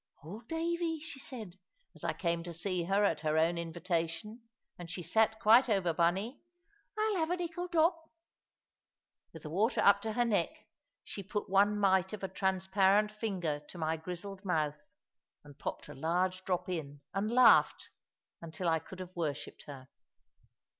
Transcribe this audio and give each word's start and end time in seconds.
"Old 0.23 0.47
Davy," 0.47 0.99
she 0.99 1.19
said, 1.19 1.59
as 1.93 2.03
I 2.03 2.13
came 2.13 2.41
to 2.45 2.53
see 2.55 2.85
her 2.85 3.03
at 3.05 3.19
her 3.19 3.37
own 3.37 3.55
invitation, 3.59 4.41
and 4.79 4.89
she 4.89 5.03
sate 5.03 5.37
quite 5.39 5.69
over 5.69 5.93
Bunny, 5.93 6.41
"'Ill 6.97 7.17
'a 7.17 7.19
have 7.19 7.29
a 7.29 7.37
ickle 7.39 7.67
dop?" 7.69 8.09
With 9.31 9.43
the 9.43 9.51
water 9.51 9.79
up 9.79 10.01
to 10.01 10.13
her 10.13 10.25
neck, 10.25 10.49
she 11.03 11.21
put 11.21 11.51
one 11.51 11.77
mite 11.79 12.13
of 12.13 12.23
a 12.23 12.27
transparent 12.27 13.11
finger 13.11 13.59
to 13.67 13.77
my 13.77 13.95
grizzled 13.95 14.43
mouth, 14.43 14.81
and 15.43 15.59
popped 15.59 15.87
a 15.87 15.93
large 15.93 16.45
drop 16.45 16.67
in, 16.67 17.01
and 17.13 17.29
laughed, 17.29 17.91
until 18.41 18.67
I 18.67 18.79
could 18.79 18.99
have 18.99 19.15
worshipped 19.15 19.65
her. 19.67 19.87